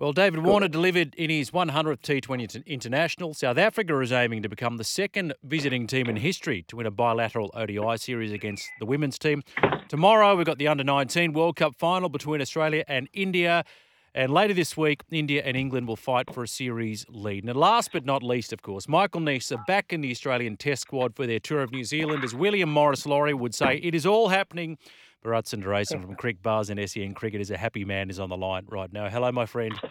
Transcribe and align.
Well, 0.00 0.14
David 0.14 0.42
Warner 0.46 0.68
delivered 0.68 1.14
in 1.16 1.28
his 1.28 1.50
100th 1.50 2.00
T20 2.00 2.64
International. 2.64 3.34
South 3.34 3.58
Africa 3.58 4.00
is 4.00 4.12
aiming 4.12 4.42
to 4.42 4.48
become 4.48 4.78
the 4.78 4.82
second 4.82 5.34
visiting 5.42 5.86
team 5.86 6.08
in 6.08 6.16
history 6.16 6.62
to 6.68 6.76
win 6.76 6.86
a 6.86 6.90
bilateral 6.90 7.50
ODI 7.52 7.98
series 7.98 8.32
against 8.32 8.66
the 8.78 8.86
women's 8.86 9.18
team. 9.18 9.42
Tomorrow, 9.90 10.36
we've 10.36 10.46
got 10.46 10.56
the 10.56 10.68
Under 10.68 10.84
19 10.84 11.34
World 11.34 11.56
Cup 11.56 11.74
final 11.76 12.08
between 12.08 12.40
Australia 12.40 12.82
and 12.88 13.10
India. 13.12 13.62
And 14.14 14.32
later 14.32 14.54
this 14.54 14.74
week, 14.74 15.02
India 15.10 15.42
and 15.44 15.54
England 15.54 15.86
will 15.86 15.96
fight 15.96 16.32
for 16.32 16.44
a 16.44 16.48
series 16.48 17.04
lead. 17.10 17.44
And 17.44 17.54
last 17.54 17.90
but 17.92 18.06
not 18.06 18.22
least, 18.22 18.54
of 18.54 18.62
course, 18.62 18.88
Michael 18.88 19.20
Neser 19.20 19.64
back 19.66 19.92
in 19.92 20.00
the 20.00 20.10
Australian 20.10 20.56
Test 20.56 20.80
squad 20.80 21.14
for 21.14 21.26
their 21.26 21.40
tour 21.40 21.60
of 21.60 21.72
New 21.72 21.84
Zealand. 21.84 22.24
As 22.24 22.34
William 22.34 22.72
Morris 22.72 23.04
Lawry 23.04 23.34
would 23.34 23.54
say, 23.54 23.76
it 23.76 23.94
is 23.94 24.06
all 24.06 24.30
happening. 24.30 24.78
Bharat 25.24 25.44
Sundaresan 25.44 26.00
from 26.02 26.16
Cricbuzz 26.16 26.70
and 26.70 26.88
SEN 26.90 27.12
Cricket 27.14 27.40
is 27.40 27.50
a 27.50 27.56
happy 27.58 27.84
man 27.84 28.08
is 28.08 28.18
on 28.18 28.30
the 28.30 28.36
line 28.36 28.64
right 28.68 28.90
now. 28.92 29.08
Hello, 29.08 29.30
my 29.32 29.46
friend. 29.46 29.78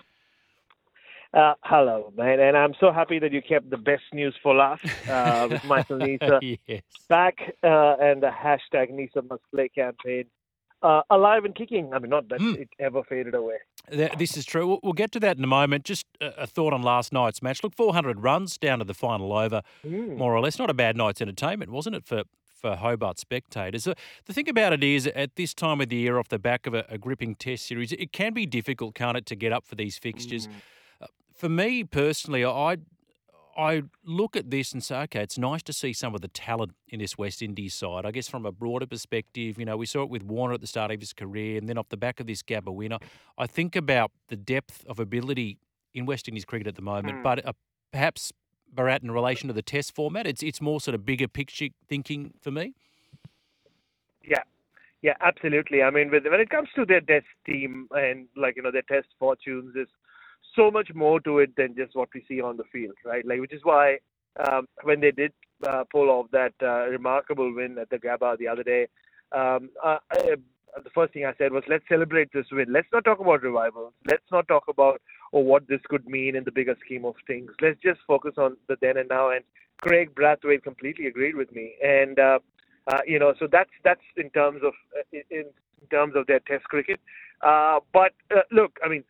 Uh, 1.31 1.53
hello, 1.61 2.11
man, 2.17 2.39
and 2.39 2.57
I'm 2.57 2.73
so 2.79 2.91
happy 2.91 3.19
that 3.19 3.31
you 3.31 3.39
kept 3.39 3.69
the 3.69 3.77
best 3.77 4.01
news 4.11 4.33
for 4.41 4.55
last 4.55 4.83
uh, 5.07 5.47
with 5.47 5.63
Michael 5.65 5.97
Neser 5.99 6.57
yes. 6.65 6.81
back 7.07 7.35
uh, 7.63 7.97
and 8.01 8.23
the 8.23 8.31
hashtag 8.31 8.89
Neser 8.91 9.21
must 9.29 9.43
play 9.53 9.69
campaign 9.69 10.23
uh, 10.81 11.03
alive 11.11 11.45
and 11.45 11.53
kicking. 11.53 11.93
I 11.93 11.99
mean, 11.99 12.09
not 12.09 12.29
that 12.29 12.39
Mm. 12.39 12.61
it 12.61 12.69
ever 12.79 13.03
faded 13.03 13.35
away. 13.35 13.57
This 13.91 14.37
is 14.37 14.43
true. 14.43 14.79
We'll- 14.81 14.93
get 14.93 15.11
to 15.11 15.19
that 15.19 15.37
in 15.37 15.43
a 15.43 15.47
moment. 15.47 15.85
Just 15.85 16.07
a 16.19 16.33
a 16.45 16.47
thought 16.47 16.73
on 16.73 16.81
last 16.81 17.13
night's 17.13 17.43
match. 17.43 17.63
Look, 17.63 17.75
400 17.75 18.21
runs 18.21 18.57
down 18.57 18.79
to 18.79 18.85
the 18.85 18.95
final 18.95 19.31
over, 19.31 19.61
Mm. 19.85 20.17
more 20.17 20.33
or 20.35 20.39
less. 20.41 20.57
Not 20.57 20.71
a 20.71 20.73
bad 20.73 20.97
night's 20.97 21.21
entertainment, 21.21 21.69
wasn't 21.69 21.95
it, 21.95 22.05
for, 22.07 22.23
for 22.59 22.75
Hobart 22.75 23.19
spectators? 23.19 23.83
The 23.85 24.33
thing 24.33 24.49
about 24.49 24.73
it 24.73 24.83
is, 24.83 25.07
at 25.07 25.35
this 25.35 25.53
time 25.53 25.81
of 25.81 25.89
the 25.89 25.95
year, 25.95 26.19
off 26.19 26.27
the 26.29 26.39
back 26.39 26.67
of 26.67 26.73
a, 26.73 26.85
a 26.89 26.97
gripping 26.97 27.35
test 27.35 27.65
series, 27.67 27.91
it 27.93 28.11
can 28.11 28.33
be 28.33 28.45
difficult, 28.45 28.95
can't 28.95 29.17
it, 29.17 29.25
to 29.27 29.35
get 29.35 29.51
up 29.51 29.65
for 29.65 29.75
these 29.75 29.97
fixtures? 29.97 30.47
Mm. 30.47 30.51
Uh, 31.01 31.07
For 31.33 31.49
me 31.49 31.83
personally, 31.83 32.43
I 32.45 32.77
I 33.57 33.83
look 34.05 34.37
at 34.37 34.51
this 34.51 34.71
and 34.71 34.81
say, 34.81 35.01
okay, 35.01 35.21
it's 35.21 35.37
nice 35.37 35.61
to 35.63 35.73
see 35.73 35.91
some 35.91 36.15
of 36.15 36.21
the 36.21 36.29
talent 36.29 36.71
in 36.87 36.99
this 36.99 37.17
West 37.17 37.41
Indies 37.41 37.73
side. 37.73 38.05
I 38.05 38.11
guess 38.11 38.29
from 38.29 38.45
a 38.45 38.53
broader 38.53 38.87
perspective, 38.87 39.59
you 39.59 39.65
know, 39.65 39.75
we 39.75 39.85
saw 39.85 40.03
it 40.03 40.09
with 40.09 40.23
Warner 40.23 40.53
at 40.53 40.61
the 40.61 40.67
start 40.67 40.91
of 40.91 40.99
his 41.01 41.11
career, 41.11 41.57
and 41.57 41.67
then 41.67 41.77
off 41.77 41.89
the 41.89 41.97
back 41.97 42.21
of 42.21 42.27
this 42.27 42.41
Gabba 42.41 42.73
winner, 42.73 42.99
I 43.37 43.47
think 43.47 43.75
about 43.75 44.11
the 44.29 44.37
depth 44.37 44.85
of 44.87 44.97
ability 44.97 45.57
in 45.93 46.05
West 46.05 46.29
Indies 46.29 46.45
cricket 46.45 46.67
at 46.67 46.75
the 46.75 46.81
moment, 46.81 47.17
Mm. 47.17 47.23
but 47.23 47.45
uh, 47.45 47.51
perhaps 47.91 48.31
Bharat 48.75 49.03
in 49.03 49.11
relation 49.11 49.47
to 49.47 49.53
the 49.53 49.61
Test 49.61 49.95
format, 49.95 50.27
it's 50.27 50.43
it's 50.43 50.61
more 50.61 50.79
sort 50.79 50.95
of 50.95 51.05
bigger 51.05 51.27
picture 51.27 51.67
thinking 51.87 52.33
for 52.41 52.51
me. 52.51 52.73
Yeah, 54.23 54.43
yeah, 55.01 55.13
absolutely. 55.21 55.81
I 55.81 55.89
mean, 55.89 56.11
with, 56.11 56.23
when 56.25 56.39
it 56.39 56.49
comes 56.49 56.69
to 56.75 56.85
their 56.85 57.01
test 57.01 57.25
team 57.45 57.87
and 57.91 58.27
like 58.35 58.55
you 58.55 58.63
know 58.63 58.71
their 58.71 58.83
test 58.83 59.07
fortunes, 59.17 59.75
is 59.75 59.87
so 60.55 60.69
much 60.71 60.89
more 60.93 61.19
to 61.21 61.39
it 61.39 61.55
than 61.55 61.75
just 61.75 61.95
what 61.95 62.09
we 62.13 62.23
see 62.27 62.41
on 62.41 62.57
the 62.57 62.63
field, 62.71 62.95
right? 63.05 63.25
Like, 63.25 63.39
which 63.39 63.53
is 63.53 63.61
why 63.63 63.99
um, 64.47 64.67
when 64.83 64.99
they 64.99 65.11
did 65.11 65.31
uh, 65.67 65.83
pull 65.91 66.09
off 66.09 66.27
that 66.31 66.53
uh, 66.61 66.87
remarkable 66.87 67.53
win 67.53 67.77
at 67.77 67.89
the 67.89 67.97
Gabba 67.97 68.37
the 68.37 68.47
other 68.47 68.63
day, 68.63 68.87
um, 69.31 69.69
uh, 69.83 69.97
I, 70.11 70.35
the 70.83 70.89
first 70.93 71.13
thing 71.13 71.25
I 71.25 71.33
said 71.37 71.51
was, 71.51 71.63
let's 71.67 71.83
celebrate 71.89 72.31
this 72.33 72.45
win. 72.51 72.71
Let's 72.71 72.87
not 72.93 73.03
talk 73.03 73.19
about 73.19 73.43
revivals. 73.43 73.93
Let's 74.05 74.23
not 74.31 74.47
talk 74.47 74.63
about 74.67 75.01
or 75.31 75.43
what 75.43 75.67
this 75.67 75.81
could 75.87 76.07
mean 76.07 76.35
in 76.35 76.43
the 76.43 76.51
bigger 76.51 76.75
scheme 76.83 77.05
of 77.05 77.15
things. 77.27 77.51
Let's 77.61 77.79
just 77.81 77.99
focus 78.07 78.33
on 78.37 78.57
the 78.67 78.77
then 78.81 78.97
and 78.97 79.09
now. 79.09 79.29
And 79.31 79.43
Craig 79.81 80.13
Brathwaite 80.15 80.63
completely 80.63 81.07
agreed 81.07 81.35
with 81.35 81.51
me. 81.51 81.75
And 81.83 82.19
uh, 82.19 82.39
uh, 82.87 82.99
you 83.05 83.19
know, 83.19 83.33
so 83.39 83.47
that's 83.51 83.69
that's 83.83 84.01
in 84.17 84.29
terms 84.31 84.61
of 84.63 84.73
uh, 84.97 85.03
in, 85.29 85.45
in 85.81 85.87
terms 85.91 86.13
of 86.15 86.27
their 86.27 86.39
Test 86.39 86.63
cricket. 86.65 86.99
Uh, 87.41 87.79
but 87.93 88.13
uh, 88.35 88.41
look, 88.51 88.77
I 88.83 88.89
mean, 88.89 89.03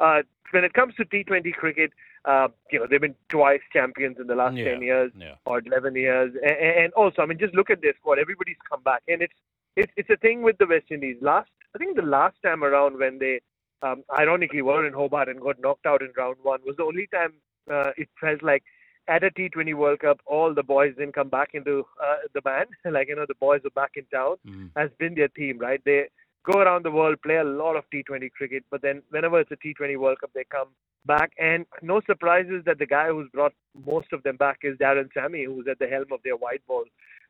uh, 0.00 0.22
when 0.52 0.64
it 0.64 0.72
comes 0.72 0.94
to 0.96 1.04
T20 1.04 1.52
cricket, 1.54 1.92
uh, 2.24 2.48
you 2.70 2.78
know, 2.78 2.86
they've 2.88 3.00
been 3.00 3.14
twice 3.28 3.60
champions 3.72 4.16
in 4.20 4.26
the 4.26 4.34
last 4.34 4.56
Yeah, 4.56 4.72
10 4.72 4.82
years 4.82 5.12
yeah. 5.16 5.34
or 5.46 5.60
11 5.64 5.94
years, 5.94 6.32
and, 6.42 6.84
and 6.84 6.92
also, 6.94 7.22
I 7.22 7.26
mean, 7.26 7.38
just 7.38 7.54
look 7.54 7.70
at 7.70 7.82
their 7.82 7.94
squad. 7.98 8.18
Everybody's 8.18 8.56
come 8.68 8.82
back, 8.82 9.02
and 9.08 9.22
it's 9.22 9.34
it's 9.76 9.92
it's 9.96 10.10
a 10.10 10.16
thing 10.16 10.42
with 10.42 10.58
the 10.58 10.66
West 10.66 10.86
Indies. 10.90 11.16
Last, 11.20 11.50
I 11.74 11.78
think 11.78 11.96
the 11.96 12.02
last 12.02 12.36
time 12.42 12.62
around 12.64 12.98
when 12.98 13.18
they 13.18 13.40
um, 13.82 14.02
ironically 14.18 14.62
were 14.62 14.86
in 14.86 14.92
Hobart 14.92 15.28
and 15.28 15.40
got 15.40 15.60
knocked 15.60 15.86
out 15.86 16.02
in 16.02 16.12
round 16.16 16.36
one 16.42 16.60
was 16.64 16.76
the 16.76 16.84
only 16.84 17.06
time 17.12 17.32
uh, 17.70 17.90
it 17.96 18.08
felt 18.20 18.42
like 18.42 18.62
at 19.08 19.24
a 19.24 19.30
T20 19.30 19.74
World 19.74 20.00
Cup, 20.00 20.20
all 20.24 20.54
the 20.54 20.62
boys 20.62 20.94
didn't 20.96 21.14
come 21.14 21.28
back 21.28 21.50
into 21.54 21.84
uh, 22.02 22.16
the 22.32 22.40
band. 22.42 22.68
like, 22.84 23.08
you 23.08 23.16
know, 23.16 23.26
the 23.26 23.34
boys 23.34 23.60
are 23.64 23.70
back 23.70 23.92
in 23.96 24.04
town, 24.06 24.36
Mm. 24.46 24.70
has 24.76 24.90
been 24.98 25.14
their 25.14 25.28
theme, 25.28 25.58
right? 25.58 25.80
They 25.84 26.08
go 26.44 26.60
around 26.60 26.84
the 26.84 26.90
world, 26.90 27.20
play 27.22 27.36
a 27.36 27.44
lot 27.44 27.76
of 27.76 27.84
T20 27.92 28.30
cricket, 28.32 28.64
but 28.70 28.82
then 28.82 29.02
whenever 29.10 29.40
it's 29.40 29.50
a 29.50 29.56
T20 29.56 29.96
World 29.98 30.20
Cup, 30.20 30.30
they 30.34 30.44
come 30.44 30.68
back. 31.06 31.32
And 31.38 31.66
no 31.82 32.00
surprises 32.06 32.62
that 32.66 32.78
the 32.78 32.86
guy 32.86 33.08
who's 33.08 33.28
brought 33.32 33.52
most 33.86 34.12
of 34.12 34.22
them 34.22 34.36
back 34.36 34.58
is 34.62 34.76
Darren 34.78 35.08
Sammy, 35.12 35.44
who's 35.44 35.66
at 35.68 35.78
the 35.78 35.88
helm 35.88 36.12
of 36.12 36.20
their 36.22 36.36
white 36.36 36.64
ball 36.66 36.84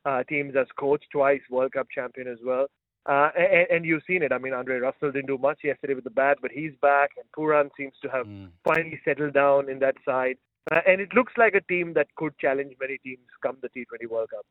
uh, 0.04 0.22
teams 0.24 0.54
as 0.56 0.66
coach, 0.78 1.02
twice 1.10 1.40
World 1.50 1.72
Cup 1.72 1.88
champion 1.94 2.28
as 2.28 2.38
well. 2.44 2.66
Uh, 3.06 3.30
and, 3.36 3.66
and 3.70 3.84
you've 3.86 4.02
seen 4.06 4.22
it. 4.22 4.32
I 4.32 4.38
mean, 4.38 4.52
Andre 4.52 4.78
Russell 4.78 5.10
didn't 5.10 5.26
do 5.26 5.38
much 5.38 5.60
yesterday 5.64 5.94
with 5.94 6.04
the 6.04 6.10
bat, 6.10 6.38
but 6.42 6.50
he's 6.50 6.72
back, 6.82 7.10
and 7.16 7.24
Puran 7.32 7.70
seems 7.76 7.94
to 8.02 8.08
have 8.10 8.26
Mm. 8.26 8.50
finally 8.64 9.00
settled 9.04 9.34
down 9.34 9.68
in 9.70 9.78
that 9.80 9.96
side. 10.04 10.36
Uh, 10.70 10.80
and 10.86 11.00
it 11.00 11.14
looks 11.14 11.32
like 11.38 11.54
a 11.54 11.60
team 11.62 11.94
that 11.94 12.14
could 12.16 12.36
challenge 12.38 12.74
many 12.78 12.98
teams 12.98 13.22
come 13.42 13.56
the 13.62 13.68
T20 13.70 14.06
World 14.08 14.28
Cup. 14.30 14.44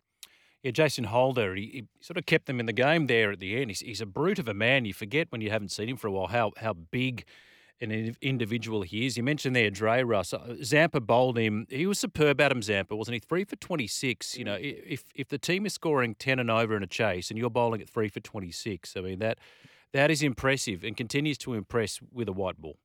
Yeah, 0.64 0.72
Jason 0.72 1.06
Holder, 1.06 1.56
he, 1.56 1.66
he 1.68 1.84
sort 2.02 2.18
of 2.18 2.26
kept 2.26 2.48
them 2.48 2.60
in 2.60 2.66
the 2.66 2.74
game 2.74 3.08
there 3.08 3.32
at 3.32 3.40
the 3.40 3.56
end. 3.62 3.70
He's, 3.70 3.80
he's 3.80 4.02
a 4.02 4.06
brute 4.06 4.40
of 4.40 4.48
a 4.50 4.54
man. 4.54 4.84
You 4.84 4.94
forget 4.94 5.28
when 5.32 5.40
you 5.42 5.52
haven't 5.52 5.70
seen 5.70 5.88
him 5.88 5.96
for 5.96 6.08
a 6.08 6.12
while 6.12 6.28
how 6.28 6.52
how 6.58 6.74
big 6.74 7.24
an 7.82 7.92
in- 7.92 8.18
individual 8.22 8.82
he 8.82 9.06
is. 9.06 9.18
You 9.18 9.24
mentioned 9.24 9.56
there 9.56 9.70
Dre 9.70 10.04
Russ. 10.04 10.34
Uh, 10.34 10.56
Zampa 10.64 11.00
bowled 11.00 11.38
him. 11.38 11.66
He 11.70 11.86
was 11.86 12.00
superb, 12.00 12.42
Adam 12.42 12.62
Zampa, 12.62 12.96
wasn't 12.96 13.14
he? 13.14 13.20
Three 13.20 13.44
for 13.44 13.56
26. 13.56 14.38
You 14.38 14.46
know, 14.46 14.58
if 14.60 15.04
if 15.16 15.30
the 15.30 15.38
team 15.38 15.66
is 15.66 15.74
scoring 15.74 16.16
10 16.16 16.40
and 16.40 16.52
over 16.52 16.76
in 16.76 16.84
a 16.84 16.88
chase 16.88 17.30
and 17.30 17.38
you're 17.38 17.50
bowling 17.50 17.82
at 17.82 17.90
three 17.90 18.10
for 18.10 18.20
26, 18.20 18.96
I 18.98 19.02
mean, 19.02 19.20
that 19.20 19.40
that 19.94 20.12
is 20.12 20.22
impressive 20.22 20.84
and 20.84 20.96
continues 20.96 21.38
to 21.40 21.54
impress 21.54 22.00
with 22.12 22.28
a 22.28 22.34
white 22.34 22.58
ball. 22.58 22.78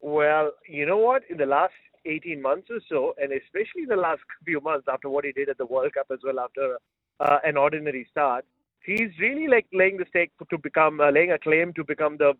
Well, 0.00 0.52
you 0.68 0.84
know 0.84 0.98
what? 0.98 1.22
In 1.30 1.38
the 1.38 1.46
last 1.46 1.72
18 2.04 2.40
months 2.40 2.68
or 2.70 2.80
so, 2.88 3.14
and 3.20 3.32
especially 3.32 3.86
the 3.88 3.96
last 3.96 4.20
few 4.44 4.60
months 4.60 4.86
after 4.90 5.08
what 5.08 5.24
he 5.24 5.32
did 5.32 5.48
at 5.48 5.58
the 5.58 5.66
World 5.66 5.94
Cup 5.94 6.06
as 6.12 6.18
well, 6.22 6.40
after 6.40 6.76
uh, 7.20 7.38
an 7.44 7.56
ordinary 7.56 8.06
start, 8.10 8.44
he's 8.84 9.10
really 9.20 9.48
like 9.48 9.66
laying 9.72 9.96
the 9.96 10.06
stake 10.08 10.32
to 10.50 10.58
become, 10.58 11.00
uh, 11.00 11.10
laying 11.10 11.32
a 11.32 11.38
claim 11.38 11.72
to 11.74 11.84
become 11.84 12.16
the 12.18 12.34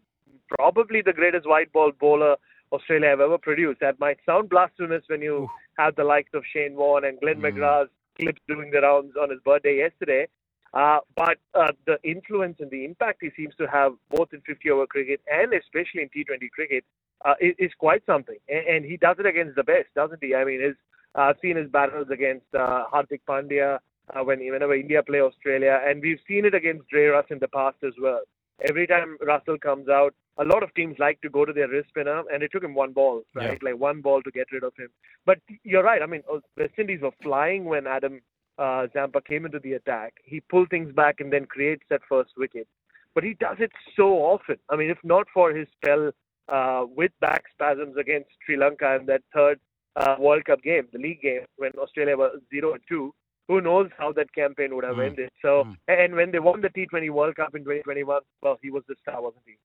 probably 0.49 1.03
the 1.03 1.12
greatest 1.12 1.49
white 1.49 1.72
ball 1.72 1.93
bowler 1.99 2.37
Australia 2.72 3.09
have 3.10 3.21
ever 3.21 3.38
produced. 3.38 3.81
That 3.81 3.99
might 3.99 4.19
sound 4.27 4.50
blasphemous 4.50 5.03
when 5.06 5.22
you 5.22 5.44
Oof. 5.44 5.50
have 5.78 5.97
the 5.97 6.05
likes 6.05 6.31
of 6.34 6.43
Shane 6.53 6.75
Warne 6.75 7.05
and 7.05 7.19
Glenn 7.21 7.41
Mm. 7.41 7.53
McGrath's 7.53 7.91
clips 8.19 8.41
doing 8.49 8.71
the 8.71 8.81
rounds 8.81 9.15
on 9.21 9.31
his 9.31 9.41
birthday 9.44 9.78
yesterday. 9.78 10.28
Uh, 10.72 10.99
but 11.16 11.38
uh, 11.55 11.71
the 11.87 11.99
influence 12.03 12.56
and 12.59 12.71
the 12.71 12.84
impact 12.84 13.19
he 13.21 13.31
seems 13.37 13.55
to 13.55 13.66
have 13.66 13.93
both 14.11 14.32
in 14.32 14.41
50 14.41 14.71
over 14.71 14.87
cricket 14.88 15.21
and 15.31 15.53
especially 15.55 16.03
in 16.03 16.09
T20 16.09 16.50
cricket 16.50 16.84
uh, 17.25 17.34
is, 17.41 17.55
is 17.61 17.70
quite 17.79 18.05
something. 18.06 18.38
And, 18.49 18.67
and 18.67 18.85
he 18.85 18.97
does 18.97 19.17
it 19.20 19.26
against 19.26 19.55
the 19.55 19.62
best, 19.62 19.87
doesn't 19.94 20.23
he? 20.23 20.35
I 20.35 20.44
mean, 20.44 20.61
his, 20.61 20.75
uh, 21.17 21.23
I've 21.23 21.37
seen 21.40 21.56
his 21.56 21.70
battles 21.70 22.08
against 22.11 22.47
uh, 22.55 22.87
Hardik 22.93 23.20
Pandya 23.29 23.79
uh, 24.14 24.22
when 24.22 24.40
whenever 24.40 24.74
India 24.74 25.02
play 25.02 25.20
Australia, 25.20 25.80
and 25.86 26.02
we've 26.02 26.20
seen 26.28 26.44
it 26.44 26.54
against 26.54 26.88
Dre 26.88 27.06
Russ 27.06 27.26
in 27.30 27.38
the 27.38 27.48
past 27.48 27.76
as 27.84 27.94
well. 28.00 28.22
Every 28.66 28.86
time 28.86 29.16
Russell 29.20 29.58
comes 29.58 29.88
out, 29.88 30.14
a 30.38 30.44
lot 30.44 30.62
of 30.62 30.72
teams 30.74 30.96
like 30.98 31.20
to 31.22 31.30
go 31.30 31.44
to 31.44 31.52
their 31.52 31.68
wrist 31.68 31.88
spinner, 31.88 32.22
and 32.32 32.42
it 32.42 32.52
took 32.52 32.62
him 32.62 32.74
one 32.74 32.92
ball, 32.92 33.22
right? 33.34 33.62
Like 33.62 33.78
one 33.78 34.00
ball 34.00 34.22
to 34.22 34.30
get 34.30 34.50
rid 34.52 34.62
of 34.62 34.72
him. 34.76 34.88
But 35.26 35.38
you're 35.62 35.82
right. 35.82 36.02
I 36.02 36.06
mean, 36.06 36.22
uh, 36.32 36.38
West 36.56 36.74
Indies 36.78 37.00
were 37.02 37.12
flying 37.22 37.64
when 37.64 37.86
Adam 37.86 38.20
uh, 38.58 38.86
Zampa 38.92 39.20
came 39.20 39.46
into 39.46 39.58
the 39.58 39.74
attack. 39.74 40.14
He 40.24 40.40
pulled 40.40 40.70
things 40.70 40.92
back 40.94 41.20
and 41.20 41.32
then 41.32 41.46
creates 41.46 41.84
that 41.90 42.00
first 42.08 42.30
wicket. 42.36 42.68
But 43.14 43.24
he 43.24 43.34
does 43.34 43.56
it 43.60 43.70
so 43.96 44.14
often. 44.14 44.56
I 44.70 44.76
mean, 44.76 44.90
if 44.90 44.98
not 45.04 45.26
for 45.32 45.52
his 45.52 45.68
spell 45.76 46.10
uh, 46.48 46.84
with 46.96 47.12
back 47.20 47.44
spasms 47.52 47.96
against 47.96 48.30
Sri 48.44 48.56
Lanka 48.56 48.96
in 48.96 49.06
that 49.06 49.22
third 49.32 49.60
uh, 49.96 50.16
World 50.18 50.44
Cup 50.44 50.62
game, 50.62 50.88
the 50.92 50.98
league 50.98 51.22
game, 51.22 51.42
when 51.56 51.70
Australia 51.78 52.16
was 52.16 52.40
0 52.50 52.76
2, 52.88 53.14
who 53.49 53.61
knows 53.61 53.91
how 53.99 54.12
that 54.12 54.32
campaign 54.35 54.75
would 54.75 54.85
have 54.85 54.96
Mm. 54.96 55.06
ended. 55.06 55.31
So, 55.43 55.64
Mm. 55.64 55.76
and 55.88 56.14
when 56.14 56.31
they 56.31 56.38
won 56.38 56.61
the 56.61 56.70
T20 56.70 57.11
World 57.11 57.37
Cup 57.37 57.55
in 57.55 57.64
2021, 57.64 58.23
well, 58.43 58.58
he 58.62 58.70
was 58.70 58.85
the 58.88 58.96
star, 59.02 59.20
wasn't 59.23 59.44
he? 59.46 59.56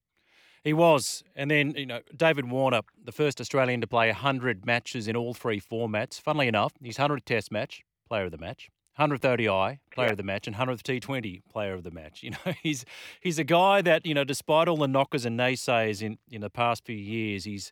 He 0.64 0.74
was. 0.74 1.24
And 1.36 1.50
then, 1.50 1.72
you 1.76 1.86
know, 1.86 2.02
David 2.16 2.50
Warner, 2.52 2.82
the 3.02 3.14
first 3.14 3.40
Australian 3.40 3.80
to 3.82 3.88
play 3.88 4.10
100 4.10 4.66
matches 4.66 5.08
in 5.08 5.16
all 5.16 5.34
three 5.34 5.62
formats. 5.62 6.20
Funnily 6.22 6.48
enough, 6.50 6.74
his 6.84 6.98
100th 6.98 7.24
Test 7.26 7.52
match, 7.52 7.84
player 8.08 8.26
of 8.26 8.32
the 8.32 8.38
match. 8.38 8.70
100th 8.98 9.24
ODI 9.24 9.80
player 9.92 10.08
yeah. 10.08 10.12
of 10.12 10.18
the 10.18 10.24
match 10.24 10.46
and 10.46 10.58
100th 10.58 10.84
T20 10.84 11.42
player 11.50 11.74
of 11.74 11.84
the 11.84 11.92
match. 11.92 12.22
You 12.24 12.32
know, 12.32 12.54
he's 12.62 12.84
he's 13.22 13.40
a 13.40 13.46
guy 13.46 13.82
that 13.82 14.06
you 14.06 14.14
know, 14.14 14.26
despite 14.26 14.68
all 14.68 14.76
the 14.76 14.90
knockers 14.90 15.24
and 15.26 15.40
naysayers 15.40 16.02
in, 16.02 16.18
in 16.30 16.42
the 16.42 16.50
past 16.50 16.84
few 16.86 16.98
years, 16.98 17.46
he's 17.46 17.72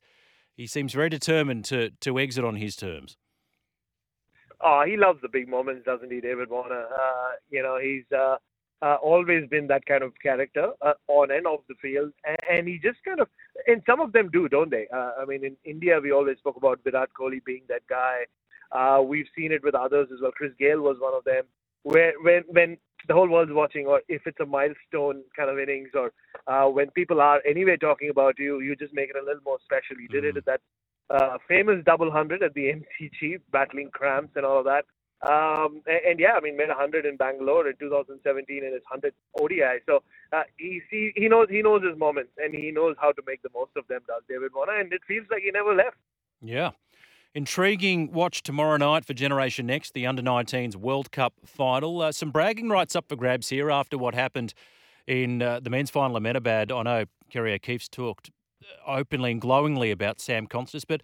he 0.55 0.65
seems 0.65 0.93
very 0.93 1.09
determined 1.09 1.65
to 1.65 1.89
to 1.89 2.17
exit 2.17 2.45
on 2.45 2.55
his 2.55 2.77
terms. 2.77 3.17
Oh, 4.61 4.83
he 4.85 4.97
loves 4.97 5.19
the 5.21 5.29
big 5.29 5.47
moments, 5.47 5.85
doesn't 5.85 6.11
he, 6.11 6.19
David 6.19 6.49
Warner? 6.49 6.85
Uh, 6.85 7.31
you 7.49 7.61
know, 7.61 7.77
he's 7.81 8.05
uh, 8.15 8.37
uh, 8.81 8.95
always 8.95 9.47
been 9.49 9.67
that 9.67 9.85
kind 9.85 10.03
of 10.03 10.13
character 10.21 10.71
uh, 10.81 10.93
on 11.07 11.31
and 11.31 11.45
off 11.45 11.61
the 11.67 11.75
field, 11.81 12.11
and, 12.25 12.37
and, 12.49 12.67
he 12.67 12.79
just 12.79 12.97
kind 13.05 13.19
of, 13.19 13.27
and 13.67 13.81
some 13.85 13.99
of 13.99 14.13
them 14.13 14.29
do, 14.31 14.47
don't 14.47 14.71
they? 14.71 14.87
Uh, 14.93 15.11
I 15.19 15.25
mean, 15.25 15.43
in 15.43 15.55
India, 15.63 15.99
we 16.01 16.11
always 16.11 16.37
spoke 16.37 16.57
about 16.57 16.79
Virat 16.83 17.09
Kohli 17.19 17.43
being 17.43 17.63
that 17.69 17.81
guy. 17.89 18.25
Uh, 18.71 19.01
we've 19.01 19.27
seen 19.35 19.51
it 19.51 19.63
with 19.63 19.75
others 19.75 20.09
as 20.13 20.19
well. 20.21 20.31
Chris 20.31 20.51
Gayle 20.59 20.81
was 20.81 20.97
one 20.99 21.13
of 21.13 21.23
them. 21.23 21.43
Where 21.83 22.13
when 22.21 22.43
when 22.49 22.77
the 23.07 23.13
whole 23.13 23.29
world's 23.29 23.53
watching, 23.53 23.85
or 23.85 24.01
if 24.09 24.23
it's 24.25 24.39
a 24.41 24.45
milestone 24.45 25.23
kind 25.35 25.49
of 25.49 25.57
innings, 25.57 25.89
or 25.93 26.11
uh, 26.47 26.69
when 26.69 26.89
people 26.91 27.21
are 27.21 27.41
anyway 27.47 27.77
talking 27.77 28.09
about 28.09 28.37
you, 28.37 28.59
you 28.59 28.75
just 28.75 28.93
make 28.93 29.09
it 29.09 29.15
a 29.15 29.23
little 29.23 29.41
more 29.45 29.59
special. 29.63 30.01
You 30.01 30.09
did 30.09 30.23
mm-hmm. 30.23 30.37
it 30.37 30.37
at 30.37 30.45
that 30.45 30.61
uh, 31.09 31.37
famous 31.47 31.83
double 31.85 32.11
hundred 32.11 32.43
at 32.43 32.53
the 32.53 32.73
MCG, 32.73 33.39
battling 33.51 33.89
cramps 33.91 34.33
and 34.35 34.45
all 34.45 34.59
of 34.59 34.65
that. 34.65 34.85
Um, 35.27 35.81
and, 35.87 35.99
and, 36.09 36.19
yeah, 36.19 36.33
I 36.37 36.41
mean, 36.41 36.55
made 36.55 36.67
100 36.67 37.03
in 37.03 37.17
Bangalore 37.17 37.67
in 37.67 37.75
2017 37.77 38.63
in 38.63 38.71
his 38.71 38.83
100 38.87 39.13
ODI. 39.41 39.81
So 39.87 40.03
uh, 40.31 40.43
he 40.57 40.79
see, 40.91 41.11
he 41.15 41.27
knows 41.27 41.47
he 41.49 41.63
knows 41.63 41.81
his 41.83 41.97
moments 41.97 42.31
and 42.37 42.53
he 42.53 42.69
knows 42.69 42.95
how 43.01 43.11
to 43.13 43.21
make 43.25 43.41
the 43.41 43.49
most 43.53 43.71
of 43.75 43.87
them. 43.87 44.01
Does 44.07 44.21
David 44.29 44.51
Warner? 44.53 44.79
And 44.79 44.93
it 44.93 45.01
feels 45.07 45.25
like 45.31 45.41
he 45.41 45.51
never 45.51 45.73
left. 45.73 45.97
Yeah. 46.41 46.71
Intriguing 47.33 48.11
watch 48.11 48.43
tomorrow 48.43 48.77
night 48.77 49.05
for 49.05 49.13
Generation 49.13 49.65
Next, 49.65 49.93
the 49.93 50.05
Under 50.05 50.21
19s 50.21 50.75
World 50.75 51.11
Cup 51.11 51.33
final. 51.45 52.01
Uh, 52.01 52.11
some 52.11 52.31
bragging 52.31 52.69
rights 52.69 52.95
up 52.95 53.09
for 53.09 53.15
grabs 53.15 53.49
here 53.49 53.71
after 53.71 53.97
what 53.97 54.13
happened 54.13 54.53
in 55.07 55.41
uh, 55.41 55.59
the 55.59 55.69
men's 55.69 55.89
final 55.89 56.15
at 56.15 56.21
Ahmedabad. 56.21 56.71
I 56.71 56.83
know 56.83 57.05
Kerry 57.29 57.53
O'Keefe's 57.53 57.89
talked 57.89 58.31
openly 58.85 59.31
and 59.31 59.41
glowingly 59.41 59.91
about 59.91 60.19
Sam 60.19 60.47
Constas, 60.47 60.83
but 60.87 61.01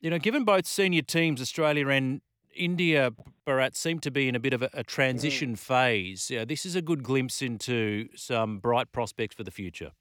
you 0.00 0.10
know, 0.10 0.18
given 0.18 0.44
both 0.44 0.66
senior 0.66 1.02
teams, 1.02 1.40
Australia 1.40 1.88
and 1.88 2.20
India, 2.54 3.12
Bharat, 3.46 3.76
seem 3.76 4.00
to 4.00 4.10
be 4.10 4.28
in 4.28 4.34
a 4.34 4.40
bit 4.40 4.52
of 4.52 4.62
a, 4.62 4.70
a 4.72 4.82
transition 4.82 5.54
mm. 5.54 5.58
phase. 5.58 6.30
Yeah, 6.30 6.44
this 6.44 6.66
is 6.66 6.74
a 6.74 6.82
good 6.82 7.02
glimpse 7.02 7.40
into 7.40 8.08
some 8.14 8.58
bright 8.58 8.92
prospects 8.92 9.34
for 9.34 9.44
the 9.44 9.50
future. 9.50 9.92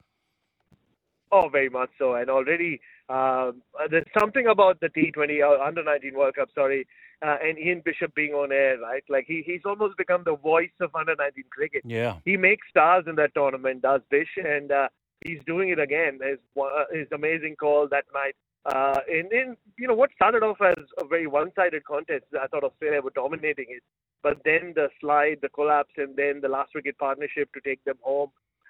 Oh, 1.31 1.47
very 1.49 1.69
much 1.69 1.89
so. 1.97 2.15
And 2.15 2.29
already 2.29 2.81
um, 3.07 3.61
there's 3.89 4.05
something 4.17 4.47
about 4.47 4.79
the 4.81 4.87
T20 4.87 5.41
uh, 5.41 5.63
under 5.63 5.83
19 5.83 6.13
World 6.13 6.35
Cup, 6.35 6.49
sorry, 6.53 6.87
uh, 7.25 7.37
and 7.41 7.57
Ian 7.57 7.81
Bishop 7.85 8.13
being 8.15 8.33
on 8.33 8.51
air, 8.51 8.79
right? 8.79 9.03
Like 9.09 9.25
he, 9.27 9.43
he's 9.45 9.61
almost 9.65 9.97
become 9.97 10.23
the 10.25 10.35
voice 10.35 10.71
of 10.81 10.93
under 10.95 11.15
19 11.15 11.43
cricket. 11.49 11.83
Yeah. 11.85 12.15
He 12.25 12.35
makes 12.37 12.67
stars 12.69 13.05
in 13.07 13.15
that 13.15 13.33
tournament, 13.33 13.81
does 13.81 14.01
Bish, 14.09 14.29
and 14.37 14.71
uh, 14.71 14.87
he's 15.25 15.39
doing 15.45 15.69
it 15.69 15.79
again. 15.79 16.19
His, 16.21 16.39
uh, 16.59 16.83
his 16.91 17.07
amazing 17.13 17.55
call 17.55 17.87
that 17.89 18.05
night. 18.13 18.35
Uh, 18.65 18.99
in, 19.09 19.27
in 19.31 19.57
you 19.77 19.87
know 19.87 19.93
what 19.95 20.11
started 20.15 20.43
off 20.43 20.57
as 20.61 20.75
a 20.99 21.05
very 21.07 21.25
one-sided 21.25 21.83
contest. 21.83 22.25
I 22.39 22.45
thought 22.47 22.63
Australia 22.63 23.01
were 23.01 23.11
dominating 23.15 23.65
it, 23.69 23.81
but 24.21 24.37
then 24.45 24.73
the 24.75 24.89
slide, 24.99 25.39
the 25.41 25.49
collapse, 25.49 25.93
and 25.97 26.15
then 26.15 26.41
the 26.41 26.47
last 26.47 26.69
wicket 26.75 26.97
partnership 26.99 27.51
to 27.53 27.61
take 27.61 27.83
them 27.85 27.97
home. 28.01 28.29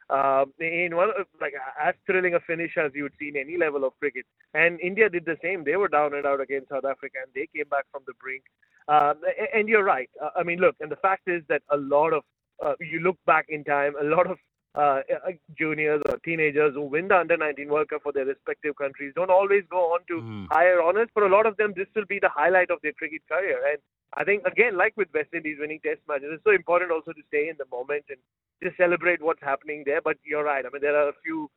Um, 0.09 0.51
in 0.59 0.95
one 0.95 1.09
like 1.39 1.53
as 1.81 1.95
thrilling 2.06 2.36
a 2.36 2.39
finish 2.42 2.71
as 2.77 2.92
you 2.94 3.03
would 3.03 3.13
see 3.18 3.30
in 3.30 3.38
any 3.38 3.57
level 3.57 3.86
of 3.86 3.98
cricket. 4.00 4.25
And 4.53 4.80
India 4.81 5.09
did 5.09 5.25
the 5.25 5.38
same. 5.42 5.63
They 5.63 5.77
were 5.77 5.88
down 5.88 6.13
and 6.13 6.25
out 6.25 6.42
against 6.42 6.69
South 6.69 6.86
Africa, 6.86 7.18
and 7.24 7.31
they 7.33 7.48
came 7.56 7.69
back 7.69 7.86
from 7.92 8.03
the 8.07 8.13
brink. 8.19 8.44
Um, 8.88 9.21
and 9.53 9.69
you're 9.69 9.83
right. 9.86 10.09
Uh, 10.21 10.30
I 10.36 10.44
mean, 10.44 10.59
look, 10.59 10.75
and 10.80 10.92
the 10.92 10.98
fact 10.98 11.27
is 11.27 11.44
that 11.50 11.62
a 11.69 11.77
lot 11.77 12.13
of 12.13 12.24
uh, 12.63 12.74
you 12.80 13.00
look 13.00 13.18
back 13.25 13.45
in 13.50 13.63
time, 13.63 13.94
a 14.01 14.03
lot 14.03 14.30
of 14.30 14.38
uh, 14.75 15.01
uh 15.12 15.31
juniors 15.57 16.01
or 16.07 16.18
teenagers 16.23 16.73
who 16.73 16.81
win 16.81 17.07
the 17.07 17.18
under 17.18 17.38
19 17.38 17.68
World 17.69 17.89
Cup 17.89 18.03
for 18.03 18.13
their 18.13 18.25
respective 18.25 18.75
countries 18.75 19.13
don't 19.15 19.29
always 19.29 19.63
go 19.69 19.94
on 19.94 20.00
to 20.07 20.21
mm. 20.21 20.47
higher 20.50 20.81
honors. 20.81 21.09
For 21.13 21.25
a 21.25 21.29
lot 21.29 21.45
of 21.45 21.57
them, 21.57 21.73
this 21.75 21.88
will 21.95 22.06
be 22.06 22.19
the 22.19 22.29
highlight 22.29 22.71
of 22.71 22.79
their 22.81 22.94
cricket 22.94 23.21
career. 23.29 23.59
And 23.69 23.79
I 24.15 24.23
think 24.23 24.45
again, 24.45 24.77
like 24.77 24.94
with 24.97 25.09
West 25.13 25.29
Indies 25.33 25.57
winning 25.59 25.79
Test 25.83 26.01
matches, 26.07 26.29
it's 26.33 26.44
so 26.44 26.51
important 26.51 26.91
also 26.91 27.12
to 27.12 27.21
stay 27.27 27.50
in 27.50 27.56
the 27.57 27.65
moment 27.71 28.06
and 28.09 28.19
just 28.63 28.77
celebrate 28.77 29.21
what's 29.21 29.41
happening 29.41 29.83
there. 29.85 30.01
But 30.01 30.18
you're 30.23 30.44
right. 30.44 30.65
I 30.65 30.69
mean, 30.71 30.81
there 30.81 30.95
are 30.95 31.09
a 31.09 31.21
few 31.24 31.50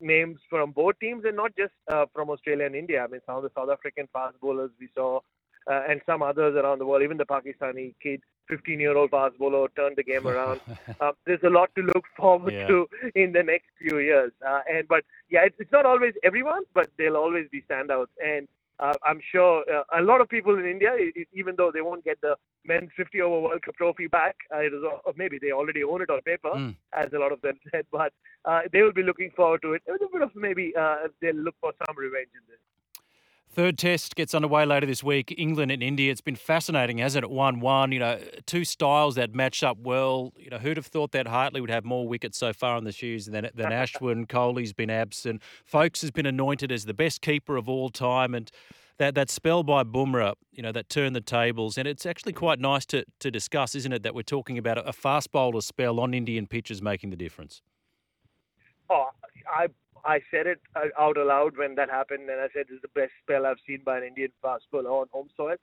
names 0.00 0.38
from 0.48 0.72
both 0.72 0.98
teams 1.00 1.24
and 1.26 1.36
not 1.36 1.56
just 1.56 1.72
uh, 1.92 2.06
from 2.14 2.30
Australia 2.30 2.66
and 2.66 2.74
India. 2.74 3.02
I 3.02 3.06
mean, 3.06 3.20
some 3.26 3.36
of 3.36 3.42
the 3.42 3.50
South 3.56 3.70
African 3.70 4.08
fast 4.12 4.40
bowlers 4.40 4.70
we 4.78 4.88
saw, 4.94 5.20
uh, 5.70 5.82
and 5.88 6.00
some 6.06 6.22
others 6.22 6.56
around 6.56 6.78
the 6.78 6.86
world. 6.86 7.02
Even 7.02 7.16
the 7.16 7.24
Pakistani 7.24 7.94
kid, 8.02 8.20
15-year-old 8.50 9.10
fast 9.10 9.38
bowler, 9.38 9.68
turned 9.76 9.96
the 9.96 10.02
game 10.02 10.26
around. 10.26 10.60
uh, 11.00 11.12
there's 11.26 11.42
a 11.44 11.50
lot 11.50 11.70
to 11.76 11.82
look 11.82 12.04
forward 12.16 12.52
yeah. 12.52 12.66
to 12.66 12.88
in 13.14 13.32
the 13.32 13.42
next 13.42 13.66
few 13.80 13.98
years. 13.98 14.32
Uh, 14.46 14.60
and 14.70 14.88
but 14.88 15.04
yeah, 15.30 15.40
it's, 15.44 15.56
it's 15.58 15.72
not 15.72 15.86
always 15.86 16.14
everyone, 16.22 16.62
but 16.74 16.88
there'll 16.98 17.16
always 17.16 17.46
be 17.50 17.62
standouts. 17.68 18.08
And 18.24 18.48
uh, 18.82 18.94
I'm 19.04 19.20
sure 19.30 19.64
uh, 19.72 19.84
a 19.98 20.02
lot 20.02 20.20
of 20.20 20.28
people 20.28 20.58
in 20.58 20.66
India, 20.66 20.90
even 21.32 21.54
though 21.56 21.70
they 21.72 21.82
won't 21.82 22.04
get 22.04 22.20
the 22.20 22.34
men's 22.64 22.90
50 22.96 23.20
over 23.20 23.40
World 23.40 23.62
Cup 23.62 23.76
trophy 23.76 24.08
back, 24.08 24.34
uh, 24.52 24.58
it 24.58 24.72
is, 24.72 24.82
or 24.82 25.12
maybe 25.16 25.38
they 25.40 25.52
already 25.52 25.84
own 25.84 26.02
it 26.02 26.10
on 26.10 26.20
paper, 26.22 26.50
mm. 26.50 26.74
as 26.92 27.06
a 27.12 27.18
lot 27.18 27.32
of 27.32 27.40
them 27.42 27.58
said, 27.70 27.86
but 27.92 28.12
uh, 28.44 28.62
they 28.72 28.82
will 28.82 28.92
be 28.92 29.02
looking 29.02 29.30
forward 29.36 29.62
to 29.62 29.74
it. 29.74 29.82
A 29.88 29.98
bit 30.12 30.22
of 30.22 30.30
maybe 30.34 30.72
uh, 30.78 31.08
they'll 31.20 31.34
look 31.34 31.54
for 31.60 31.72
some 31.86 31.96
revenge 31.96 32.28
in 32.34 32.40
this. 32.48 32.58
Third 33.54 33.76
test 33.76 34.16
gets 34.16 34.34
underway 34.34 34.64
later 34.64 34.86
this 34.86 35.04
week. 35.04 35.34
England 35.36 35.70
and 35.70 35.82
India. 35.82 36.10
It's 36.10 36.22
been 36.22 36.36
fascinating, 36.36 36.98
hasn't 36.98 37.22
it? 37.22 37.30
One-one. 37.30 37.92
You 37.92 37.98
know, 37.98 38.18
two 38.46 38.64
styles 38.64 39.14
that 39.16 39.34
match 39.34 39.62
up 39.62 39.76
well. 39.78 40.32
You 40.38 40.48
know, 40.48 40.56
who'd 40.56 40.78
have 40.78 40.86
thought 40.86 41.12
that 41.12 41.26
Hartley 41.26 41.60
would 41.60 41.68
have 41.68 41.84
more 41.84 42.08
wickets 42.08 42.38
so 42.38 42.54
far 42.54 42.76
on 42.76 42.84
the 42.84 42.92
shoes 42.92 43.26
than 43.26 43.50
than 43.54 43.70
Ashwin? 43.70 44.26
Kohli's 44.26 44.72
been 44.72 44.88
absent. 44.88 45.42
Foakes 45.66 46.00
has 46.00 46.10
been 46.10 46.24
anointed 46.24 46.72
as 46.72 46.86
the 46.86 46.94
best 46.94 47.20
keeper 47.20 47.58
of 47.58 47.68
all 47.68 47.90
time, 47.90 48.34
and 48.34 48.50
that 48.96 49.14
that 49.16 49.28
spell 49.28 49.62
by 49.62 49.84
Bumrah, 49.84 50.32
you 50.50 50.62
know, 50.62 50.72
that 50.72 50.88
turned 50.88 51.14
the 51.14 51.20
tables, 51.20 51.76
and 51.76 51.86
it's 51.86 52.06
actually 52.06 52.32
quite 52.32 52.58
nice 52.58 52.86
to 52.86 53.04
to 53.20 53.30
discuss, 53.30 53.74
isn't 53.74 53.92
it? 53.92 54.02
That 54.02 54.14
we're 54.14 54.22
talking 54.22 54.56
about 54.56 54.88
a 54.88 54.94
fast 54.94 55.30
bowler 55.30 55.60
spell 55.60 56.00
on 56.00 56.14
Indian 56.14 56.46
pitches 56.46 56.80
making 56.80 57.10
the 57.10 57.16
difference. 57.16 57.60
Oh, 58.88 59.08
I 59.46 59.66
I 60.04 60.20
said 60.30 60.46
it 60.46 60.60
out 60.98 61.16
aloud 61.16 61.56
when 61.56 61.74
that 61.76 61.90
happened, 61.90 62.28
and 62.28 62.40
I 62.40 62.48
said 62.54 62.66
this 62.68 62.76
is 62.76 62.82
the 62.82 63.00
best 63.00 63.12
spell 63.22 63.46
I've 63.46 63.62
seen 63.66 63.82
by 63.84 63.98
an 63.98 64.04
Indian 64.04 64.30
fast 64.40 64.64
bowler 64.70 64.90
on 64.90 65.06
home 65.12 65.28
soil. 65.36 65.56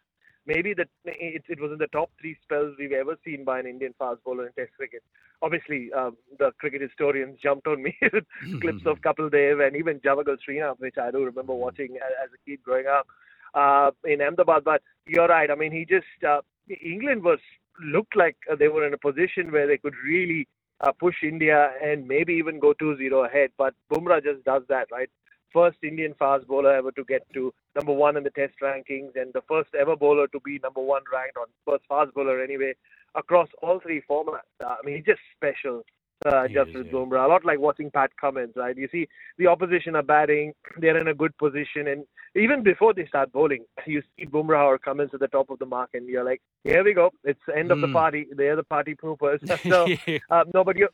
Maybe 0.46 0.74
that 0.75 0.88
it, 1.05 1.43
it 1.48 1.60
was 1.60 1.72
in 1.72 1.77
the 1.77 1.88
top 1.88 2.10
three 2.19 2.38
spells 2.43 2.75
we've 2.79 2.93
ever 2.93 3.17
seen 3.25 3.43
by 3.43 3.60
an 3.60 3.67
Indian 3.67 3.93
fast 4.00 4.24
bowler 4.24 4.48
in 4.48 4.53
Test 4.53 4.72
cricket. 4.77 5.03
Obviously, 5.41 5.91
um, 5.93 6.17
the 6.39 6.51
cricket 6.60 6.81
historians 6.81 7.38
jumped 7.43 7.67
on 7.67 7.84
me 7.84 7.96
with 8.13 8.24
clips 8.62 8.86
of 8.86 9.01
Kapil 9.01 9.29
Dev 9.29 9.60
and 9.60 9.75
even 9.75 10.00
Javagal 10.00 10.38
Srinath, 10.48 10.79
which 10.79 10.98
I 10.98 11.12
do 11.12 11.24
remember 11.25 11.53
watching 11.53 11.98
as 11.98 12.29
a 12.34 12.50
kid 12.50 12.63
growing 12.63 12.88
up 12.88 13.08
uh, 13.53 13.91
in 14.05 14.22
Ahmedabad. 14.22 14.63
But 14.63 14.81
you're 15.05 15.27
right. 15.27 15.51
I 15.51 15.55
mean, 15.55 15.72
he 15.72 15.86
just 15.86 16.08
uh, 16.27 16.41
England 16.84 17.24
was 17.24 17.39
looked 17.84 18.15
like 18.15 18.38
they 18.58 18.69
were 18.69 18.88
in 18.88 18.93
a 18.93 18.98
position 18.98 19.51
where 19.51 19.67
they 19.67 19.77
could 19.77 19.93
really 20.03 20.48
uh, 20.81 20.91
push 20.91 21.15
India 21.24 21.71
and 21.83 22.07
maybe 22.07 22.33
even 22.33 22.59
go 22.59 22.74
2-0 22.81 23.25
ahead. 23.25 23.50
But 23.57 23.74
Bumrah 23.91 24.24
just 24.24 24.43
does 24.43 24.63
that, 24.69 24.88
right? 24.91 25.09
First 25.53 25.77
Indian 25.83 26.13
fast 26.17 26.48
bowler 26.48 26.75
ever 26.75 26.91
to 26.91 27.03
get 27.03 27.25
to 27.33 27.53
number 27.75 27.91
one 27.91 28.17
in 28.17 28.24
the 28.24 28.29
Test 28.29 28.53
rankings, 28.62 29.15
and 29.15 29.33
the 29.33 29.41
first 29.48 29.69
ever 29.79 29.95
bowler 29.95 30.27
to 30.27 30.39
be 30.41 30.59
number 30.62 30.81
one 30.81 31.01
ranked 31.12 31.38
on 31.38 31.48
first 31.65 31.83
fast 31.89 32.13
bowler 32.13 32.41
anyway 32.41 32.74
across 33.15 33.48
all 33.63 33.79
three 33.79 34.01
formats. 34.07 34.51
Uh, 34.63 34.75
I 34.81 34.86
mean, 34.86 34.98
he's 34.98 35.05
just 35.05 35.21
special 35.36 35.83
uh, 36.25 36.47
Jasprit 36.47 36.91
yeah. 36.91 37.25
A 37.25 37.27
lot 37.27 37.45
like 37.45 37.59
watching 37.59 37.89
Pat 37.91 38.11
Cummins, 38.19 38.53
right? 38.55 38.75
You 38.75 38.89
see 38.91 39.07
the 39.38 39.47
opposition 39.47 39.95
are 39.95 40.03
batting, 40.03 40.53
they're 40.77 40.99
in 40.99 41.07
a 41.07 41.13
good 41.13 41.38
position, 41.38 41.88
and 41.88 42.05
even 42.35 42.61
before 42.63 42.93
they 42.93 43.05
start 43.07 43.31
bowling, 43.31 43.65
you 43.88 44.01
see 44.17 44.25
Bumrah 44.25 44.65
or 44.65 44.77
Cummins 44.77 45.11
at 45.13 45.19
the 45.19 45.27
top 45.27 45.49
of 45.49 45.59
the 45.59 45.65
mark, 45.65 45.91
and 45.93 46.07
you're 46.07 46.25
like, 46.25 46.41
here 46.63 46.83
we 46.83 46.93
go, 46.93 47.11
it's 47.23 47.39
the 47.47 47.57
end 47.57 47.69
mm. 47.69 47.73
of 47.73 47.81
the 47.81 47.88
hmm. 47.88 47.93
party. 47.93 48.27
They're 48.35 48.55
the 48.55 48.63
party 48.63 48.95
poopers. 48.95 49.39
so, 49.69 49.88
uh, 50.29 50.43
no, 50.53 50.63
but 50.63 50.77
you, 50.77 50.89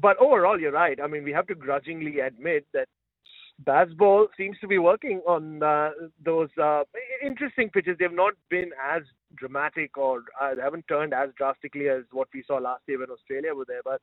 but 0.00 0.16
overall, 0.18 0.58
you're 0.58 0.72
right. 0.72 0.98
I 1.02 1.06
mean, 1.06 1.24
we 1.24 1.32
have 1.32 1.46
to 1.48 1.54
grudgingly 1.54 2.20
admit 2.20 2.66
that 2.72 2.88
Bazball 3.64 4.26
seems 4.36 4.58
to 4.60 4.66
be 4.66 4.78
working 4.78 5.20
on 5.26 5.62
uh, 5.62 5.90
those 6.24 6.48
uh, 6.60 6.82
interesting 7.24 7.68
pitches. 7.68 7.96
They've 7.98 8.10
not 8.12 8.32
been 8.48 8.70
as 8.82 9.02
dramatic 9.36 9.96
or 9.96 10.24
uh, 10.40 10.54
they 10.54 10.62
haven't 10.62 10.88
turned 10.88 11.12
as 11.14 11.30
drastically 11.36 11.88
as 11.88 12.02
what 12.10 12.28
we 12.34 12.42
saw 12.46 12.56
last 12.56 12.82
year 12.88 12.98
when 12.98 13.10
Australia 13.10 13.54
were 13.54 13.66
there, 13.66 13.82
but 13.84 14.00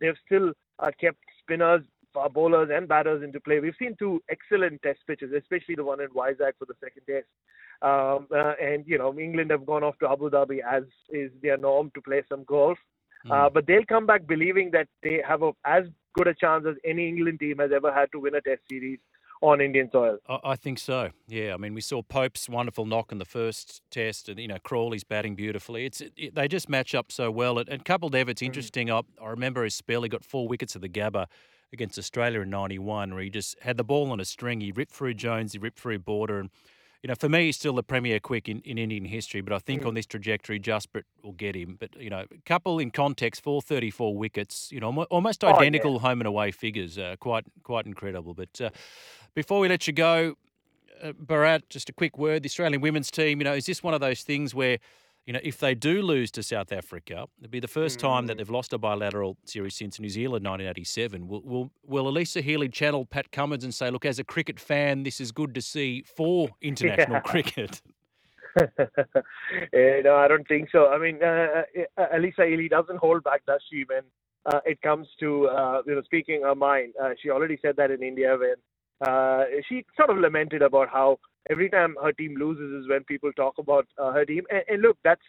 they've 0.00 0.16
still 0.26 0.52
uh, 0.78 0.90
kept 1.00 1.18
spinners, 1.40 1.82
uh, 2.18 2.28
bowlers, 2.28 2.70
and 2.72 2.88
batters 2.88 3.22
into 3.22 3.40
play. 3.40 3.60
We've 3.60 3.74
seen 3.78 3.96
two 3.98 4.22
excellent 4.30 4.82
test 4.82 5.00
pitches, 5.06 5.32
especially 5.32 5.74
the 5.76 5.84
one 5.84 6.00
in 6.00 6.08
Vizag 6.08 6.52
for 6.58 6.66
the 6.66 6.74
second 6.82 7.02
test. 7.08 7.26
Um, 7.82 8.28
uh, 8.34 8.54
and, 8.62 8.84
you 8.86 8.98
know, 8.98 9.18
England 9.18 9.50
have 9.50 9.66
gone 9.66 9.84
off 9.84 9.98
to 9.98 10.08
Abu 10.08 10.30
Dhabi, 10.30 10.60
as 10.68 10.84
is 11.10 11.30
their 11.42 11.58
norm, 11.58 11.90
to 11.94 12.00
play 12.00 12.22
some 12.28 12.44
golf. 12.44 12.78
Mm. 13.26 13.32
Uh, 13.32 13.50
but 13.50 13.66
they'll 13.66 13.84
come 13.84 14.06
back 14.06 14.26
believing 14.26 14.70
that 14.72 14.88
they 15.02 15.22
have 15.26 15.42
a 15.42 15.52
as 15.64 15.84
good 16.14 16.28
a 16.28 16.34
chance 16.34 16.64
as 16.68 16.76
any 16.84 17.08
England 17.08 17.40
team 17.40 17.58
has 17.58 17.70
ever 17.74 17.92
had 17.92 18.10
to 18.12 18.20
win 18.20 18.36
a 18.36 18.40
Test 18.40 18.62
series 18.70 19.00
on 19.44 19.60
Indian 19.60 19.90
soil. 19.90 20.18
I 20.28 20.56
think 20.56 20.78
so. 20.78 21.10
Yeah, 21.28 21.54
I 21.54 21.56
mean, 21.56 21.74
we 21.74 21.80
saw 21.80 22.02
Pope's 22.02 22.48
wonderful 22.48 22.86
knock 22.86 23.12
in 23.12 23.18
the 23.18 23.24
first 23.24 23.82
test, 23.90 24.28
and 24.28 24.38
you 24.40 24.48
know 24.48 24.58
Crawley's 24.62 25.04
batting 25.04 25.34
beautifully. 25.34 25.84
It's 25.86 26.00
it, 26.00 26.34
they 26.34 26.48
just 26.48 26.68
match 26.68 26.94
up 26.94 27.12
so 27.12 27.30
well. 27.30 27.58
And, 27.58 27.68
and 27.68 27.84
coupled 27.84 28.14
Everett's 28.14 28.42
mm. 28.42 28.46
interesting. 28.46 28.90
I, 28.90 29.02
I 29.22 29.28
remember 29.28 29.64
his 29.64 29.74
spell. 29.74 30.02
He 30.02 30.08
got 30.08 30.24
four 30.24 30.48
wickets 30.48 30.74
at 30.74 30.82
the 30.82 30.88
Gabba 30.88 31.26
against 31.72 31.98
Australia 31.98 32.40
in 32.40 32.50
'91, 32.50 33.14
where 33.14 33.22
he 33.22 33.30
just 33.30 33.56
had 33.60 33.76
the 33.76 33.84
ball 33.84 34.10
on 34.10 34.20
a 34.20 34.24
string. 34.24 34.60
He 34.60 34.72
ripped 34.72 34.92
through 34.92 35.14
Jones, 35.14 35.52
he 35.52 35.58
ripped 35.58 35.78
through 35.78 35.98
Border, 36.00 36.40
and 36.40 36.50
you 37.04 37.08
know, 37.08 37.14
for 37.16 37.28
me, 37.28 37.44
he's 37.44 37.58
still 37.58 37.74
the 37.74 37.82
premier 37.82 38.18
quick 38.18 38.48
in, 38.48 38.62
in 38.62 38.78
Indian 38.78 39.04
history, 39.04 39.42
but 39.42 39.52
I 39.52 39.58
think 39.58 39.82
mm. 39.82 39.88
on 39.88 39.92
this 39.92 40.06
trajectory, 40.06 40.58
Jasprit 40.58 41.02
will 41.22 41.32
get 41.32 41.54
him. 41.54 41.76
But, 41.78 41.90
you 42.00 42.08
know, 42.08 42.24
Kapil 42.46 42.80
in 42.80 42.92
context, 42.92 43.42
434 43.42 44.16
wickets, 44.16 44.72
you 44.72 44.80
know, 44.80 45.02
almost 45.10 45.44
identical 45.44 45.90
oh, 45.90 45.94
yeah. 45.96 46.00
home 46.00 46.22
and 46.22 46.26
away 46.26 46.50
figures. 46.50 46.96
Uh, 46.96 47.16
quite 47.20 47.44
quite 47.62 47.84
incredible. 47.84 48.32
But 48.32 48.58
uh, 48.58 48.70
before 49.34 49.60
we 49.60 49.68
let 49.68 49.86
you 49.86 49.92
go, 49.92 50.34
uh, 51.02 51.12
Bharat, 51.12 51.62
just 51.68 51.88
a 51.88 51.92
quick 51.92 52.18
word. 52.18 52.42
The 52.42 52.48
Australian 52.48 52.80
women's 52.80 53.10
team, 53.10 53.40
you 53.40 53.44
know, 53.44 53.54
is 53.54 53.66
this 53.66 53.82
one 53.82 53.94
of 53.94 54.00
those 54.00 54.22
things 54.22 54.54
where– 54.54 54.78
you 55.26 55.32
know, 55.32 55.40
if 55.42 55.58
they 55.58 55.74
do 55.74 56.02
lose 56.02 56.30
to 56.32 56.42
South 56.42 56.70
Africa, 56.70 57.26
it'll 57.38 57.50
be 57.50 57.60
the 57.60 57.68
first 57.68 57.98
time 57.98 58.26
that 58.26 58.34
mm. 58.34 58.38
they've 58.38 58.50
lost 58.50 58.74
a 58.74 58.78
bilateral 58.78 59.38
series 59.44 59.74
since 59.74 59.98
New 59.98 60.10
Zealand 60.10 60.44
1987. 60.44 61.26
Will, 61.26 61.40
will, 61.42 61.70
will 61.86 62.12
Alyssa 62.12 62.42
Healy 62.42 62.68
channel 62.68 63.06
Pat 63.06 63.32
Cummins 63.32 63.64
and 63.64 63.74
say, 63.74 63.90
look, 63.90 64.04
as 64.04 64.18
a 64.18 64.24
cricket 64.24 64.60
fan, 64.60 65.02
this 65.02 65.20
is 65.20 65.32
good 65.32 65.54
to 65.54 65.62
see 65.62 66.02
for 66.02 66.50
international 66.60 67.16
yeah. 67.16 67.20
cricket? 67.20 67.80
uh, 68.60 68.66
no, 69.72 70.16
I 70.16 70.28
don't 70.28 70.46
think 70.46 70.68
so. 70.70 70.88
I 70.88 70.98
mean, 70.98 71.22
uh, 71.22 71.62
uh, 71.96 72.06
Alyssa 72.14 72.46
Healy 72.46 72.68
doesn't 72.68 72.98
hold 72.98 73.24
back, 73.24 73.46
does 73.46 73.62
she, 73.70 73.84
when 73.88 74.02
uh, 74.44 74.60
it 74.66 74.82
comes 74.82 75.08
to, 75.20 75.46
uh, 75.46 75.82
you 75.86 75.94
know, 75.94 76.02
speaking 76.02 76.42
her 76.42 76.54
mind. 76.54 76.92
Uh, 77.02 77.10
she 77.22 77.30
already 77.30 77.58
said 77.62 77.76
that 77.76 77.90
in 77.90 78.02
India 78.02 78.36
when 78.38 78.56
uh, 79.00 79.44
she 79.68 79.84
sort 79.96 80.10
of 80.10 80.18
lamented 80.18 80.62
about 80.62 80.88
how 80.88 81.18
every 81.50 81.68
time 81.68 81.96
her 82.02 82.12
team 82.12 82.36
loses 82.38 82.82
is 82.82 82.88
when 82.88 83.04
people 83.04 83.32
talk 83.32 83.54
about 83.58 83.86
uh, 83.98 84.12
her 84.12 84.24
team. 84.24 84.44
And, 84.50 84.62
and 84.68 84.82
look, 84.82 84.98
that's 85.04 85.22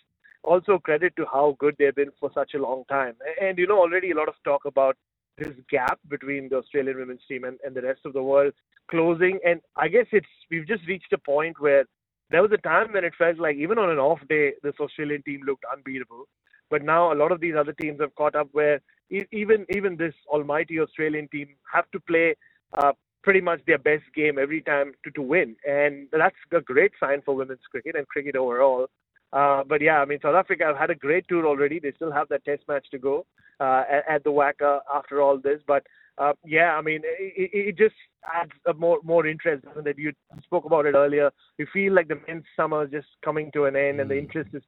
also 0.43 0.77
credit 0.77 1.15
to 1.17 1.25
how 1.31 1.55
good 1.60 1.75
they've 1.77 1.95
been 1.95 2.12
for 2.19 2.29
such 2.34 2.53
a 2.53 2.60
long 2.60 2.84
time. 2.89 3.15
And 3.41 3.57
you 3.57 3.67
know, 3.67 3.79
already 3.79 4.12
a 4.12 4.15
lot 4.15 4.29
of 4.29 4.36
talk 4.43 4.65
about 4.65 4.95
this 5.38 5.53
gap 5.69 6.00
between 6.07 6.48
the 6.50 6.57
Australian 6.57 6.98
women's 6.98 7.25
team 7.27 7.43
and, 7.43 7.60
and 7.65 7.75
the 7.75 7.81
rest 7.81 8.01
of 8.05 8.13
the 8.13 8.24
world 8.24 8.53
closing. 8.89 9.39
And 9.45 9.60
I 9.75 9.88
guess 9.88 10.05
it's 10.12 10.27
we've 10.50 10.67
just 10.67 10.88
reached 10.88 11.12
a 11.13 11.17
point 11.17 11.60
where 11.60 11.86
there 12.29 12.41
was 12.41 12.51
a 12.53 12.57
time 12.57 12.93
when 12.93 13.03
it 13.03 13.13
felt 13.17 13.38
like 13.38 13.55
even 13.57 13.77
on 13.77 13.89
an 13.89 14.00
off 14.00 14.19
day, 14.29 14.53
this 14.63 14.75
Australian 14.79 15.24
team 15.24 15.41
looked 15.45 15.65
unbeatable. 15.72 16.25
But 16.69 16.84
now 16.84 17.13
a 17.13 17.15
lot 17.15 17.31
of 17.31 17.39
these 17.39 17.53
other 17.57 17.74
teams 17.74 18.00
have 18.01 18.15
caught 18.15 18.36
up 18.36 18.48
where 18.51 18.81
even 19.10 19.65
even 19.75 19.98
this 19.98 20.15
almighty 20.27 20.79
Australian 20.79 21.27
team 21.27 21.50
have 21.72 21.89
to 21.91 22.00
play 22.00 22.36
uh, 22.74 22.93
pretty 23.25 23.41
much 23.41 23.60
their 23.65 23.79
best 23.79 24.03
game 24.15 24.38
every 24.38 24.62
time 24.62 24.94
to, 25.03 25.10
to 25.12 25.22
win. 25.22 25.55
And 25.67 26.08
that's 26.12 26.36
a 26.53 26.62
great 26.62 26.91
sign 27.00 27.24
for 27.25 27.36
women's 27.36 27.67
cricket 27.72 27.96
and 27.96 28.08
cricket 28.08 28.36
overall. 28.36 28.88
Uh, 29.34 29.63
but 29.67 29.82
yeah, 29.82 30.00
I 30.00 30.05
mean, 30.05 30.20
South 30.22 30.36
Africa 30.36 30.63
have 30.65 30.77
had 30.77 30.91
a 30.91 30.96
great 30.96 31.27
tour 31.27 31.46
already. 31.46 31.79
They 31.79 31.91
still 31.94 32.12
have 32.12 32.29
that 32.29 32.46
test 32.46 32.62
match 32.70 32.86
to 32.91 33.00
go 33.00 33.25
uh, 33.60 33.84
at, 33.91 34.03
at 34.08 34.24
the 34.24 34.29
WACA 34.29 34.79
after 34.94 35.22
all 35.22 35.39
this. 35.39 35.60
But 35.67 35.84
uh, 36.20 36.34
yeah, 36.46 36.77
I 36.77 36.82
mean, 36.82 37.01
it, 37.03 37.50
it 37.70 37.77
just 37.77 37.96
adds 38.24 38.51
a 38.67 38.74
more 38.74 39.00
more 39.03 39.25
interest. 39.25 39.65
That 39.84 39.98
you 39.98 40.13
spoke 40.44 40.65
about 40.65 40.86
it 40.86 40.96
earlier. 40.96 41.32
You 41.58 41.65
feel 41.74 41.94
like 41.94 42.08
the 42.08 42.22
men's 42.27 42.46
summer 42.55 42.86
is 42.86 42.91
just 42.91 43.08
coming 43.25 43.51
to 43.53 43.65
an 43.65 43.75
end, 43.75 44.00
and 44.00 44.10
the 44.10 44.15
mm. 44.15 44.24
interest 44.24 44.51
is 44.53 44.63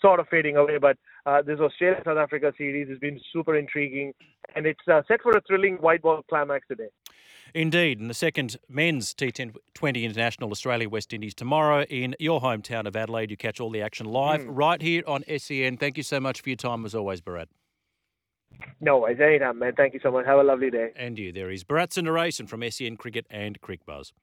sort 0.00 0.18
of 0.18 0.26
fading 0.28 0.56
away. 0.56 0.78
But 0.78 0.96
uh, 1.26 1.42
this 1.42 1.60
Australia 1.60 2.02
South 2.04 2.18
Africa 2.18 2.52
series 2.58 2.88
has 2.88 2.98
been 2.98 3.20
super 3.32 3.56
intriguing, 3.56 4.14
and 4.56 4.66
it's 4.66 4.88
uh, 4.90 5.02
set 5.06 5.22
for 5.22 5.36
a 5.36 5.42
thrilling 5.46 5.76
white 5.76 6.02
ball 6.02 6.22
climax 6.28 6.66
today. 6.66 6.88
Indeed, 7.54 8.00
and 8.00 8.10
the 8.10 8.14
second 8.14 8.56
men's 8.68 9.14
T20 9.14 10.02
International 10.02 10.50
Australia 10.50 10.88
West 10.88 11.12
Indies 11.12 11.34
tomorrow 11.34 11.84
in 11.84 12.16
your 12.18 12.40
hometown 12.40 12.84
of 12.84 12.96
Adelaide. 12.96 13.30
You 13.30 13.36
catch 13.36 13.60
all 13.60 13.70
the 13.70 13.80
action 13.80 14.06
live 14.06 14.40
mm. 14.40 14.48
right 14.48 14.82
here 14.82 15.04
on 15.06 15.22
SEN. 15.38 15.76
Thank 15.76 15.96
you 15.96 16.02
so 16.02 16.18
much 16.18 16.40
for 16.40 16.48
your 16.48 16.56
time 16.56 16.84
as 16.84 16.96
always, 16.96 17.20
Bharat. 17.20 17.46
No 18.80 18.98
worries, 18.98 19.20
anytime, 19.20 19.60
man. 19.60 19.74
Thank 19.76 19.94
you 19.94 20.00
so 20.02 20.10
much. 20.10 20.26
Have 20.26 20.40
a 20.40 20.42
lovely 20.42 20.68
day. 20.68 20.90
And 20.96 21.16
you. 21.16 21.30
There 21.30 21.48
is 21.48 21.62
Bharat 21.62 21.90
Sundaresan 21.90 22.48
from 22.48 22.68
SEN 22.68 22.96
Cricket 22.96 23.24
and 23.30 23.60
Cricbuzz. 23.60 24.10